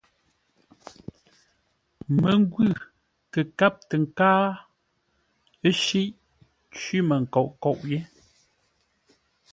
Məngwʉ̂ 2.21 2.69
kâp 3.59 3.73
tə 3.87 3.95
nkáa, 4.03 4.43
ə́ 5.67 5.71
shíʼ; 5.83 6.09
cwímənkoʼ 6.75 7.47
nkôʼ 7.53 7.79
yé. 7.91 7.99